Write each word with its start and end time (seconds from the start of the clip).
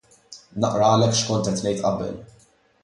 Naqralek 0.63 1.13
x'kont 1.19 1.47
qed 1.49 1.61
ngħid 1.63 1.81
qabel. 1.87 2.19